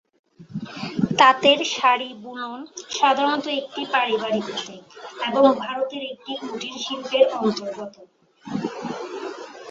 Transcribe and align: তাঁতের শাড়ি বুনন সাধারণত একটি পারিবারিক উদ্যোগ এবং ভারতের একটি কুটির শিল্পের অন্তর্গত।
তাঁতের 1.19 1.59
শাড়ি 1.73 2.09
বুনন 2.23 2.59
সাধারণত 2.97 3.45
একটি 3.59 3.81
পারিবারিক 3.93 4.45
উদ্যোগ 4.51 4.81
এবং 5.27 5.43
ভারতের 5.61 6.03
একটি 6.11 6.31
কুটির 6.41 6.75
শিল্পের 6.83 7.25
অন্তর্গত। 7.37 7.95